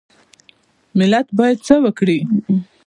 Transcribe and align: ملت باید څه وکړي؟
ملت 0.99 1.27
باید 1.37 1.57
څه 1.67 1.75
وکړي؟ 1.83 2.19